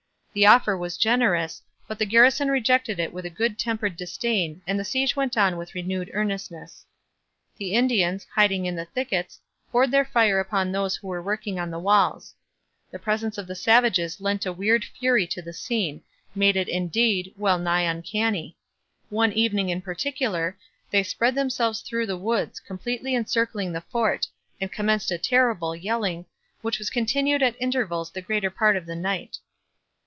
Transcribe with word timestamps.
The 0.33 0.45
offer 0.45 0.77
was 0.77 0.95
generous, 0.97 1.61
but 1.89 1.99
the 1.99 2.05
garrison 2.05 2.49
rejected 2.49 3.01
it 3.01 3.11
with 3.11 3.25
a 3.25 3.29
good 3.29 3.59
tempered 3.59 3.97
disdain 3.97 4.61
and 4.65 4.79
the 4.79 4.85
siege 4.85 5.13
went 5.13 5.35
on 5.37 5.57
with 5.57 5.75
renewed 5.75 6.09
earnestness. 6.13 6.85
The 7.57 7.73
Indians, 7.73 8.25
hiding 8.35 8.65
in 8.65 8.77
the 8.77 8.85
thickets, 8.85 9.41
poured 9.73 9.91
their 9.91 10.05
fire 10.05 10.39
upon 10.39 10.71
those 10.71 10.95
who 10.95 11.07
were 11.07 11.21
working 11.21 11.59
on 11.59 11.69
the 11.69 11.79
walls. 11.79 12.33
The 12.91 12.97
presence 12.97 13.37
of 13.37 13.45
the 13.45 13.55
savages 13.55 14.21
lent 14.21 14.45
a 14.45 14.53
weird 14.53 14.85
fury 14.85 15.27
to 15.27 15.41
the 15.41 15.51
scene, 15.51 16.01
made 16.33 16.55
it, 16.55 16.69
indeed, 16.69 17.33
well 17.35 17.59
nigh 17.59 17.81
uncanny. 17.81 18.55
One 19.09 19.33
evening 19.33 19.67
in 19.67 19.81
particular 19.81 20.57
they 20.91 21.03
'spread 21.03 21.35
themselves 21.35 21.81
through 21.81 22.05
the 22.05 22.15
woods, 22.15 22.61
completely 22.61 23.15
encircling 23.15 23.73
the 23.73 23.81
Fort, 23.81 24.27
and 24.61 24.71
commenced 24.71 25.11
a 25.11 25.17
terrible 25.17 25.75
yelling, 25.75 26.25
which 26.61 26.79
was 26.79 26.89
continued 26.89 27.43
at 27.43 27.57
intervals 27.61 28.11
the 28.11 28.21
greater 28.21 28.49
part 28.49 28.77
of 28.77 28.85
the 28.85 28.95
night.' 28.95 29.37